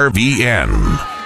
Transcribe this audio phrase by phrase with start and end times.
[0.00, 1.19] RVN.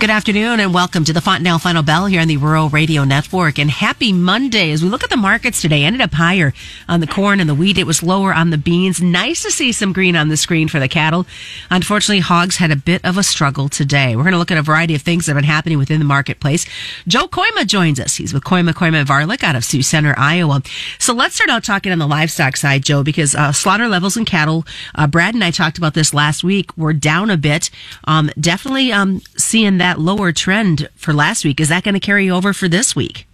[0.00, 3.58] Good afternoon and welcome to the Fontanelle Final Bell here on the Rural Radio Network.
[3.58, 5.84] And happy Monday as we look at the markets today.
[5.84, 6.54] Ended up higher
[6.88, 7.76] on the corn and the wheat.
[7.76, 9.02] It was lower on the beans.
[9.02, 11.26] Nice to see some green on the screen for the cattle.
[11.70, 14.16] Unfortunately, hogs had a bit of a struggle today.
[14.16, 16.06] We're going to look at a variety of things that have been happening within the
[16.06, 16.64] marketplace.
[17.06, 18.16] Joe Kooima joins us.
[18.16, 20.62] He's with Kooima Kooima Varilek out of Sioux Center, Iowa.
[20.98, 24.24] So let's start out talking on the livestock side, Joe, because uh, slaughter levels in
[24.24, 27.68] cattle, uh, Brad and I talked about this last week, were down a bit.
[28.04, 31.58] Um, definitely um, seeing that that lower trend for last week.
[31.58, 33.26] Is that going to carry over for this week?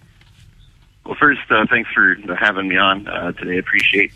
[1.05, 3.57] Well, first, uh, thanks for having me on uh, today.
[3.57, 4.13] I appreciate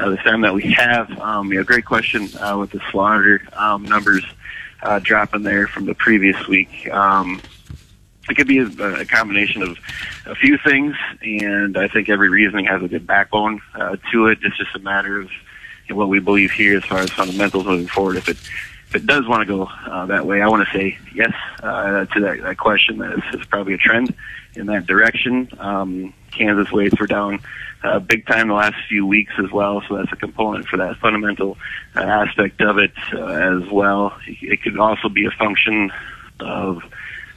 [0.00, 1.08] uh, the time that we have.
[1.20, 4.24] Um, yeah, great question uh, with the slaughter um, numbers
[4.82, 6.88] uh, dropping there from the previous week.
[6.90, 7.40] Um,
[8.28, 9.78] it could be a, a combination of
[10.26, 14.38] a few things, and I think every reasoning has a good backbone uh, to it.
[14.42, 15.30] It's just a matter of
[15.88, 18.16] you what we believe here as far as fundamentals moving forward.
[18.16, 18.38] If it
[18.94, 22.04] if it does want to go uh, that way, I want to say yes uh,
[22.04, 22.98] to that, that question.
[22.98, 24.14] That is, is probably a trend
[24.54, 25.48] in that direction.
[25.58, 27.40] Um, carcass weights were down
[27.82, 30.96] uh, big time the last few weeks as well, so that's a component for that
[30.98, 31.58] fundamental
[31.96, 34.16] uh, aspect of it uh, as well.
[34.26, 35.90] It could also be a function
[36.38, 36.82] of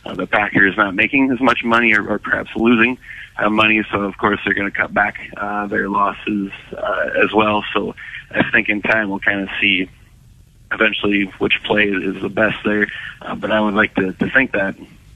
[0.05, 2.99] uh, the Packers not making as much money or, or perhaps losing
[3.37, 7.33] uh, money, so of course they're going to cut back uh, their losses uh, as
[7.33, 7.63] well.
[7.73, 7.95] So
[8.29, 9.89] I think in time we'll kind of see
[10.71, 12.87] eventually which play is the best there.
[13.21, 14.75] Uh, but I would like to, to think that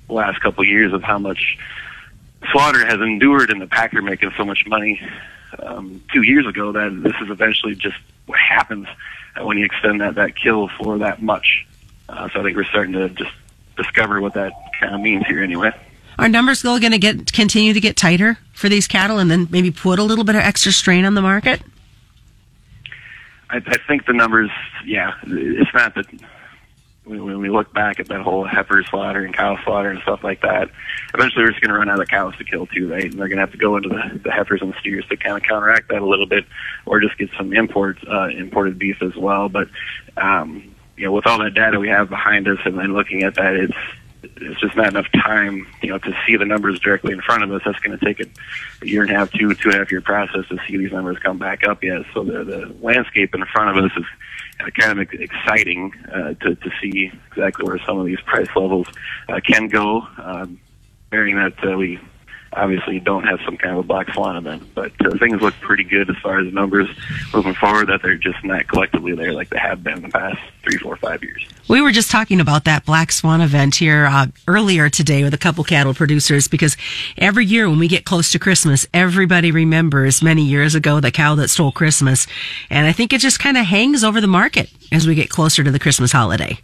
[0.09, 1.57] last couple of years of how much
[2.52, 4.99] Slaughter has endured and the Packer making so much money
[5.59, 8.88] um, two years ago that this is eventually just what happens
[9.39, 11.66] when you extend that, that kill for that much.
[12.09, 13.31] Uh, so I think we're starting to just
[13.77, 15.72] discover what that kind of means here anyway.
[16.19, 19.47] Are numbers still going to get continue to get tighter for these cattle and then
[19.49, 21.61] maybe put a little bit of extra strain on the market?
[23.52, 24.49] I, I think the numbers,
[24.85, 26.05] yeah, it's not that
[27.03, 30.41] when we look back at that whole heifer slaughter and cow slaughter and stuff like
[30.41, 30.69] that,
[31.13, 33.06] eventually we're just going to run out of cows to kill too, right?
[33.06, 35.35] And they're going to have to go into the, the heifers and steers to kind
[35.35, 36.45] of counteract that a little bit,
[36.85, 39.50] or just get some import uh, imported beef as well.
[39.50, 39.67] But
[40.16, 43.35] um, you know, with all that data we have behind us, and then looking at
[43.35, 43.78] that, it's
[44.24, 47.52] it's just not enough time, you know, to see the numbers directly in front of
[47.52, 47.62] us.
[47.66, 50.02] That's going to take a, year and a half, two, two and a half year
[50.02, 52.02] process to see these numbers come back up yet.
[52.14, 54.06] So the, the landscape in front of us is
[54.80, 58.88] kind of exciting uh, to, to see exactly where some of these price levels
[59.30, 60.59] uh, can go, um,
[61.09, 62.00] bearing that uh, we
[62.53, 64.63] obviously don't have some kind of a black swan event.
[64.75, 66.89] But uh, things look pretty good as far as the numbers
[67.34, 70.39] moving forward, that they're just not collectively there like they have been in the past
[70.63, 71.47] three, four, five years.
[71.67, 75.38] We were just talking about that black swan event here uh, earlier today with a
[75.38, 76.75] couple cattle producers because
[77.17, 81.35] every year when we get close to Christmas, everybody remembers many years ago the cow
[81.35, 82.28] that stole Christmas.
[82.69, 85.63] And I think it just kind of hangs over the market as we get closer
[85.63, 86.59] to the Christmas holiday.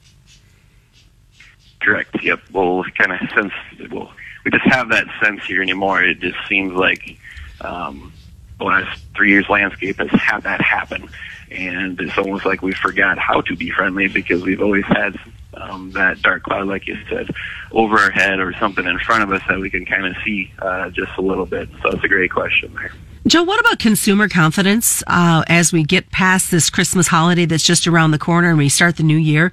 [1.80, 2.22] Correct.
[2.22, 2.42] Yep.
[2.52, 3.54] Well, kind of since
[3.92, 4.12] well,
[4.48, 6.02] we just have that sense here anymore.
[6.02, 7.18] It just seems like
[7.60, 8.14] um,
[8.60, 11.10] the last three years landscape has had that happen,
[11.52, 15.20] and it's almost like we forgot how to be friendly because we've always had
[15.56, 17.30] um, that dark cloud, like you said,
[17.74, 20.50] over our head or something in front of us that we can kind of see
[20.60, 21.68] uh, just a little bit.
[21.82, 22.94] So it's a great question there.
[23.28, 27.86] Joe, what about consumer confidence uh, as we get past this Christmas holiday that's just
[27.86, 29.52] around the corner and we start the new year?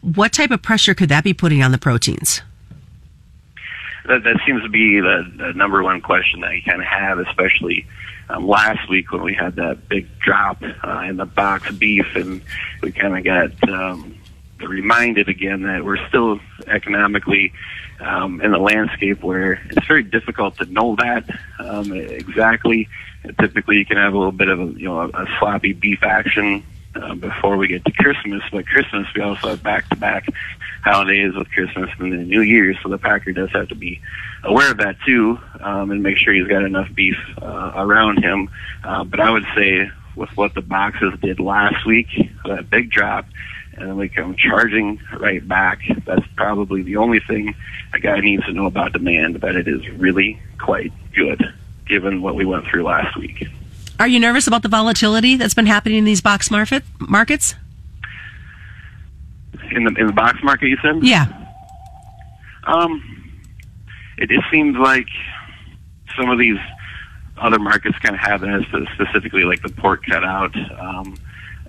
[0.00, 2.40] What type of pressure could that be putting on the proteins?
[4.06, 7.18] That, that seems to be the, the number one question that you kind of have,
[7.18, 7.86] especially
[8.28, 12.42] um, last week when we had that big drop uh, in the box beef, and
[12.82, 14.16] we kind of got um,
[14.60, 17.52] reminded again that we're still economically
[18.00, 21.24] um, in the landscape where it's very difficult to know that
[21.58, 22.88] um, exactly.
[23.40, 26.02] Typically, you can have a little bit of a you know a, a sloppy beef
[26.02, 26.62] action
[26.94, 28.42] uh, before we get to Christmas.
[28.50, 30.28] But Christmas, we also have back-to-back
[30.82, 34.00] holidays with Christmas and the New Year, so the packer does have to be
[34.42, 38.50] aware of that too, um, and make sure he's got enough beef uh, around him.
[38.82, 42.08] Uh, but I would say with what the boxes did last week,
[42.44, 43.26] that big drop,
[43.76, 45.80] and then we come charging right back.
[46.04, 47.54] That's probably the only thing
[47.92, 51.42] a guy needs to know about demand, that it is really quite good,
[51.86, 53.48] given what we went through last week.
[53.98, 57.54] Are you nervous about the volatility that's been happening in these box market markets?
[59.70, 61.02] In the in the box market, you said?
[61.02, 61.26] Yeah.
[62.64, 63.02] Um,
[64.18, 65.06] it just seems like
[66.16, 66.58] some of these
[67.38, 68.64] other markets kind of have this,
[68.94, 70.54] specifically like the pork cutout.
[70.78, 71.16] Um,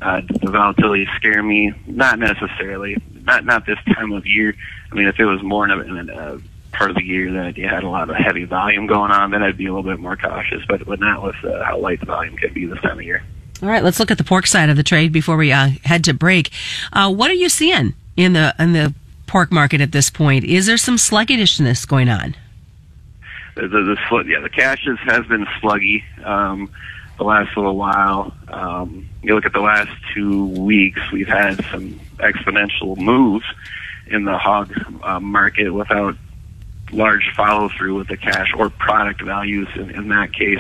[0.01, 1.74] uh, the volatility scare me.
[1.88, 2.98] Not necessarily.
[3.24, 4.56] Not not this time of year.
[4.92, 6.39] I mean, if it was more in a, in a
[6.77, 9.44] part of the year that you had a lot of heavy volume going on, then
[9.44, 10.62] I'd be a little bit more cautious.
[10.68, 13.24] But but not with uh, how light the volume can be this time of year.
[13.62, 16.04] All right, let's look at the pork side of the trade before we uh, head
[16.06, 16.51] to break.
[16.92, 18.94] Uh, what are you seeing in the in the
[19.27, 20.44] pork market at this point?
[20.44, 22.36] Is there some sluggishness going on?
[23.56, 26.69] The, the, the yeah, the cash has, has been sluggy um,
[27.18, 28.33] the last little while.
[28.50, 33.45] Um, you look at the last two weeks, we've had some exponential moves
[34.07, 34.74] in the hog
[35.04, 36.16] uh, market without
[36.92, 40.60] large follow through with the cash or product values in, in that case.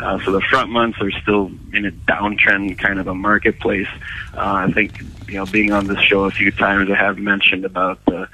[0.00, 3.88] Uh, so the front months are still in a downtrend kind of a marketplace.
[4.34, 7.64] Uh, I think, you know, being on this show a few times, I have mentioned
[7.64, 8.28] about the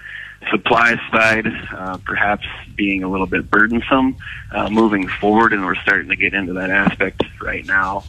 [0.51, 4.17] supply side uh, perhaps being a little bit burdensome
[4.53, 8.05] uh, moving forward, and we're starting to get into that aspect right now.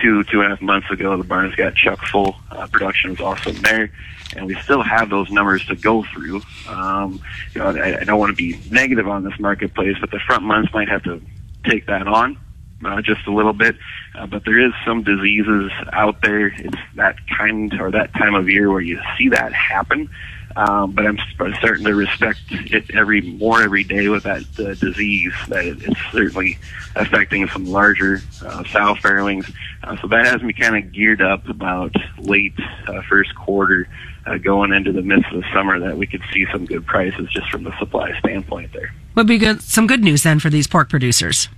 [0.00, 2.36] Two two and a half months ago, the barns got chuck full.
[2.50, 3.90] Uh, production was awesome there,
[4.36, 6.42] and we still have those numbers to go through.
[6.68, 7.20] Um,
[7.54, 10.42] you know, I, I don't want to be negative on this marketplace, but the front
[10.42, 11.22] months might have to
[11.64, 12.38] take that on.
[12.84, 13.74] Uh, just a little bit,
[14.18, 16.48] uh, but there is some diseases out there.
[16.48, 20.10] It's that kind or that time of year where you see that happen.
[20.56, 21.18] Um, but I'm,
[21.58, 26.00] starting to respect it every more every day with that uh, disease that it, it's
[26.12, 26.58] certainly
[26.94, 29.52] affecting some larger uh, sow farrowings.
[29.86, 33.88] Uh, so that has me kind of geared up about late uh, first quarter
[34.26, 37.28] uh, going into the midst of the summer that we could see some good prices
[37.30, 38.92] just from the supply standpoint there.
[39.14, 39.62] Would be good.
[39.62, 41.48] Some good news then for these pork producers.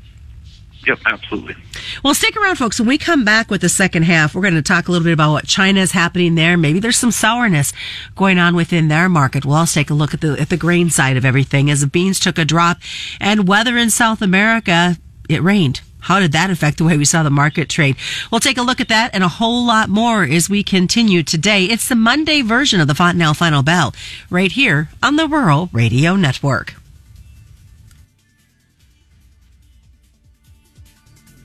[0.87, 1.57] Yep, absolutely.
[2.05, 2.79] Well, stick around, folks.
[2.79, 5.13] When we come back with the second half, we're going to talk a little bit
[5.13, 6.57] about what China is happening there.
[6.57, 7.73] Maybe there's some sourness
[8.15, 9.45] going on within their market.
[9.45, 11.87] We'll also take a look at the at the grain side of everything as the
[11.87, 12.79] beans took a drop,
[13.21, 14.97] and weather in South America.
[15.29, 15.81] It rained.
[16.01, 17.97] How did that affect the way we saw the market trade?
[18.31, 21.65] We'll take a look at that and a whole lot more as we continue today.
[21.65, 23.95] It's the Monday version of the Fontanelle Final Bell
[24.31, 26.75] right here on the Rural Radio Network.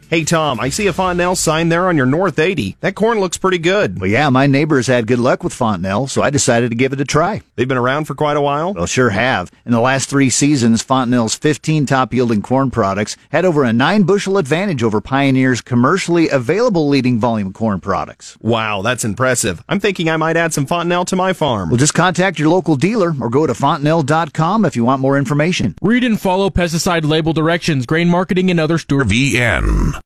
[0.09, 2.77] Hey, Tom, I see a Fontanelle sign there on your North 80.
[2.81, 3.99] That corn looks pretty good.
[3.99, 7.01] Well, yeah, my neighbors had good luck with Fontanelle, so I decided to give it
[7.01, 7.41] a try.
[7.55, 8.73] They've been around for quite a while?
[8.73, 9.51] Well, sure have.
[9.65, 14.03] In the last three seasons, Fontanelle's 15 top yielding corn products had over a nine
[14.03, 18.37] bushel advantage over Pioneer's commercially available leading volume corn products.
[18.41, 19.63] Wow, that's impressive.
[19.67, 21.69] I'm thinking I might add some Fontanelle to my farm.
[21.69, 25.75] Well, just contact your local dealer or go to fontanelle.com if you want more information.
[25.81, 29.07] Read and follow pesticide label directions, grain marketing, and other steward.
[29.07, 30.02] VN.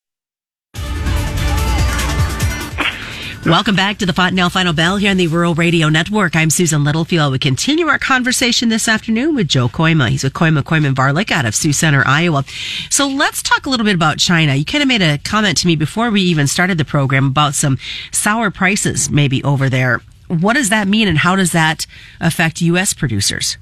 [3.48, 6.36] Welcome back to the Fontanelle Final Bell here on the Rural Radio Network.
[6.36, 7.32] I'm Susan Littlefield.
[7.32, 10.10] We continue our conversation this afternoon with Joe Kooima.
[10.10, 12.44] He's with Kooima Kooima Varilek out of Sioux Center, Iowa.
[12.90, 14.54] So let's talk a little bit about China.
[14.54, 17.56] You kind of made a comment to me before we even started the program about
[17.56, 17.78] some
[18.12, 20.02] sour prices maybe over there.
[20.28, 21.88] What does that mean and how does that
[22.20, 22.94] affect U.S.
[22.94, 23.58] producers?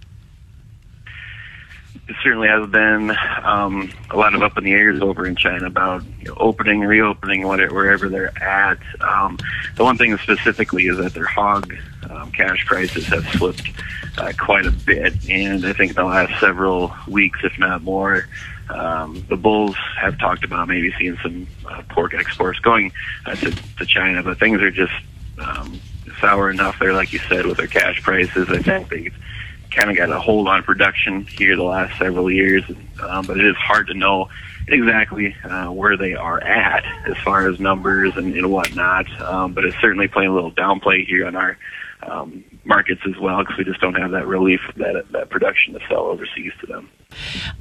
[2.07, 3.12] It certainly has been
[3.44, 6.81] um, a lot of up in the airs over in China about you know, opening,
[6.81, 8.78] reopening, whatever, wherever they're at.
[9.02, 9.40] Um,
[9.75, 11.74] the one thing specifically is that their hog
[12.10, 13.72] um, cash prices have slipped
[14.19, 18.28] uh, quite a bit, and I think in the last several weeks, if not more,
[18.69, 22.92] um, the bulls have talked about maybe seeing some uh, pork exports going
[23.25, 24.94] uh, to, to China, but things are just
[25.40, 25.80] um,
[26.22, 28.48] sour enough there, like you said, with their cash prices.
[28.50, 29.16] I think they've
[29.71, 32.63] kind of got a hold on production here the last several years,
[33.01, 34.29] um, but it is hard to know
[34.67, 39.09] exactly uh, where they are at as far as numbers and, and whatnot.
[39.21, 41.57] Um, but it's certainly playing a little downplay here on our
[42.07, 45.80] um, markets as well because we just don't have that relief that that production to
[45.88, 46.90] sell overseas to them.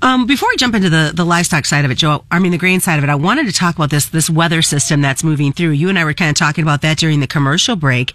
[0.03, 2.59] Um, before we jump into the, the livestock side of it, Joe, I mean the
[2.59, 5.53] grain side of it, I wanted to talk about this this weather system that's moving
[5.53, 5.71] through.
[5.71, 8.15] You and I were kind of talking about that during the commercial break.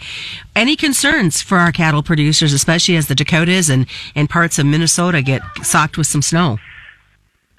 [0.56, 5.22] Any concerns for our cattle producers, especially as the Dakotas and, and parts of Minnesota
[5.22, 6.58] get socked with some snow?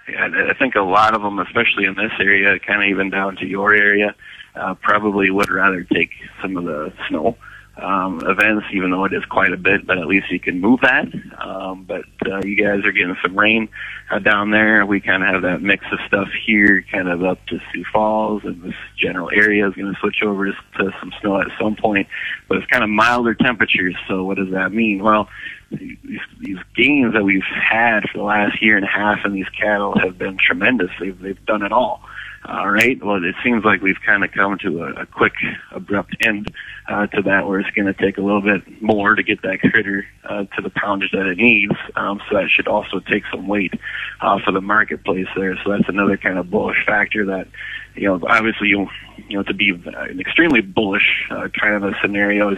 [0.08, 3.36] Yeah, I think a lot of them, especially in this area, kind of even down
[3.36, 4.14] to your area,
[4.56, 6.10] uh, probably would rather take
[6.42, 7.36] some of the snow
[7.82, 10.80] um, events, even though it is quite a bit, but at least you can move
[10.82, 11.06] that.
[11.38, 13.68] Um, but uh, you guys are getting some rain
[14.10, 14.84] uh, down there.
[14.86, 18.42] We kind of have that mix of stuff here, kind of up to Sioux Falls,
[18.44, 22.08] and this general area is going to switch over to, some snow at some point.
[22.48, 23.96] But it's kind of milder temperatures.
[24.08, 25.02] So what does that mean?
[25.02, 25.28] Well,
[25.70, 29.48] these, these gains that we've had for the last year and a half in these
[29.50, 30.90] cattle have been tremendous.
[31.00, 32.02] They've they've done it all.
[32.46, 33.02] All right.
[33.04, 35.34] Well, it seems like we've kind of come to a, a quick,
[35.72, 36.50] abrupt end
[36.88, 39.60] uh, to that, where it's going to take a little bit more to get that
[39.60, 41.74] critter uh, to the poundage that it needs.
[41.96, 43.74] Um, so that should also take some weight
[44.22, 45.54] off of the marketplace there.
[45.62, 47.46] So that's another kind of bullish factor that,
[47.94, 48.88] you know, obviously you,
[49.28, 52.56] you know, to be an extremely bullish uh, kind of a scenario,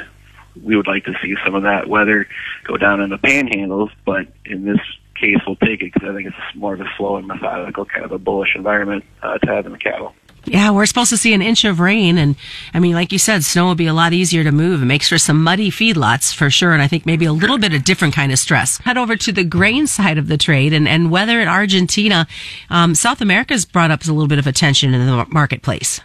[0.62, 2.28] we would like to see some of that weather
[2.64, 4.80] go down in the panhandles, but in this
[5.22, 8.04] case, we'll take it because I think it's more of a slow and methodical kind
[8.04, 10.14] of a bullish environment uh, to have in the cattle.
[10.44, 12.18] Yeah, we're supposed to see an inch of rain.
[12.18, 12.34] And
[12.74, 14.82] I mean, like you said, snow will be a lot easier to move.
[14.82, 16.72] It makes for some muddy feedlots for sure.
[16.72, 18.78] And I think maybe a little bit of different kind of stress.
[18.78, 22.26] Head over to the grain side of the trade and, and weather in Argentina.
[22.70, 26.00] Um, South America's brought up a little bit of attention in the marketplace.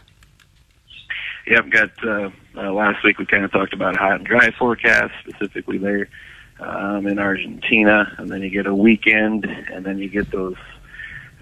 [1.47, 5.13] Yep, got uh, uh, last week we kind of talked about hot and dry forecast
[5.27, 6.09] specifically there
[6.59, 10.55] um, in Argentina, and then you get a weekend, and then you get those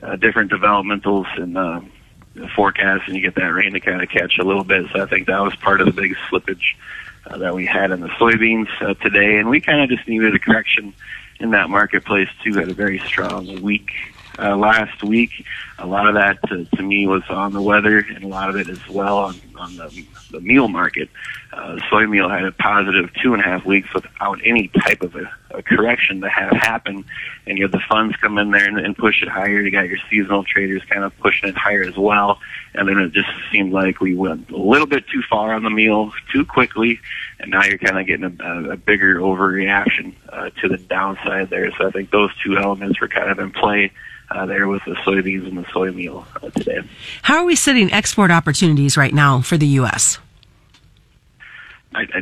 [0.03, 1.81] uh, different developmentals and uh,
[2.55, 4.85] forecast, and you get that rain to kind of catch a little bit.
[4.93, 6.75] So I think that was part of the big slippage
[7.27, 10.35] uh, that we had in the soybeans uh, today, and we kind of just needed
[10.35, 10.93] a correction
[11.39, 12.53] in that marketplace too.
[12.53, 13.91] Had a very strong week
[14.37, 15.45] uh, last week.
[15.79, 18.55] A lot of that to, to me was on the weather, and a lot of
[18.57, 21.09] it as well on, on the, the meal market.
[21.53, 25.15] Uh, soy meal had a positive two and a half weeks without any type of
[25.15, 27.05] a, a correction to have happen,
[27.47, 29.61] and you have the funds come in there and, and push it higher.
[29.61, 32.39] You got your seasonal traders kind of pushing it higher as well,
[32.73, 35.69] and then it just seemed like we went a little bit too far on the
[35.69, 36.99] meal too quickly,
[37.39, 41.71] and now you're kind of getting a, a bigger overreaction uh, to the downside there.
[41.77, 43.91] So I think those two elements were kind of in play
[44.31, 46.79] uh, there with the soybeans and the soy meal uh, today.
[47.21, 50.19] How are we setting export opportunities right now for the U.S.?
[51.93, 52.21] I, I,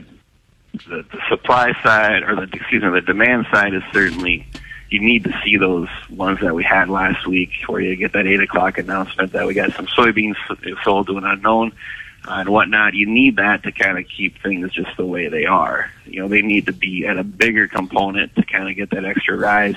[0.74, 4.46] the, the supply side, or the excuse me, the demand side is certainly
[4.90, 8.28] you need to see those ones that we had last week, where you get that
[8.28, 10.36] eight o'clock announcement that we got some soybeans
[10.84, 11.72] sold to an unknown
[12.26, 12.94] Uh, and whatnot.
[12.94, 15.92] You need that to kind of keep things just the way they are.
[16.06, 19.04] You know, they need to be at a bigger component to kind of get that
[19.04, 19.76] extra rise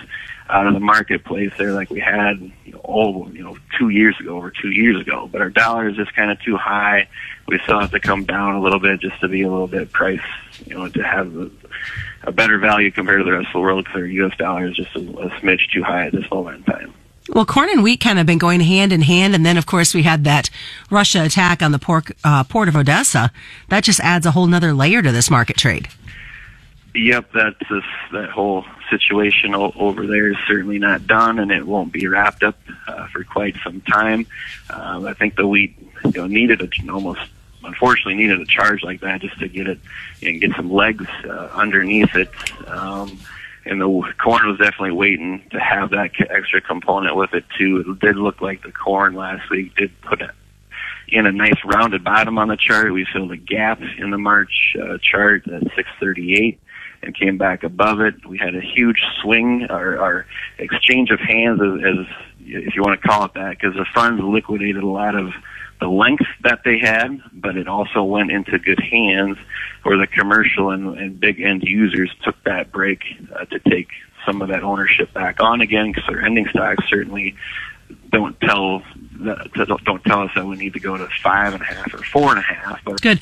[0.48, 4.14] out of the marketplace there like we had you know, all you know two years
[4.20, 5.28] ago or two years ago.
[5.30, 7.08] But our dollar is just kind of too high.
[7.48, 9.90] We still have to come down a little bit just to be a little bit
[9.90, 10.20] price,
[10.66, 11.50] you know, to have a,
[12.24, 14.36] a better value compared to the rest of the world because our U.S.
[14.38, 16.94] dollar is just a, a smidge too high at this moment in time.
[17.28, 19.94] Well, corn and wheat kind of been going hand in hand, and then of course
[19.94, 20.48] we had that
[20.90, 23.32] Russia attack on the port, uh, port of Odessa.
[23.68, 25.88] That just adds a whole nother layer to this market trade.
[26.94, 31.92] Yep, that's just, that whole situation over there is certainly not done, and it won't
[31.92, 34.26] be wrapped up uh, for quite some time.
[34.70, 37.20] Um, I think the wheat, you know, needed a, almost,
[37.64, 39.78] unfortunately, needed a charge like that just to get it
[40.22, 42.30] and get some legs uh, underneath it.
[42.66, 43.18] Um,
[43.66, 47.84] and the corn was definitely waiting to have that extra component with it too.
[47.86, 50.30] It did look like the corn last week did put it
[51.08, 52.92] in a nice rounded bottom on the chart.
[52.92, 56.60] We filled a gap in the March uh, chart at 638
[57.02, 58.26] and came back above it.
[58.26, 60.26] We had a huge swing, our, our
[60.58, 62.06] exchange of hands, as, as
[62.40, 65.32] if you want to call it that, because the funds liquidated a lot of
[65.80, 69.36] the length that they had, but it also went into good hands
[69.82, 73.02] where the commercial and, and big end users took that break
[73.34, 73.88] uh, to take
[74.24, 77.36] some of that ownership back on again because their ending stocks certainly
[78.10, 78.82] don't tell
[79.84, 82.30] don't tell us that we need to go to five and a half or four
[82.30, 82.82] and a half.
[82.84, 83.20] But good.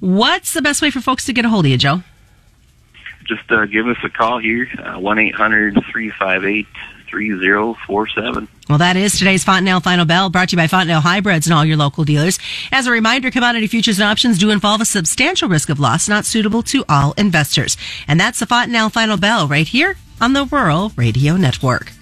[0.00, 2.02] What's the best way for folks to get a hold of you, Joe?
[3.24, 6.66] just uh, give us a call here, uh, 1 800 358
[7.14, 8.48] 3047.
[8.68, 11.64] Well, that is today's Fontanelle Final Bell brought to you by Fontanelle Hybrids and all
[11.64, 12.40] your local dealers.
[12.72, 16.24] As a reminder, commodity futures and options do involve a substantial risk of loss not
[16.24, 17.76] suitable to all investors.
[18.08, 21.93] And that's the Fontanelle Final Bell right here on the Rural Radio Network.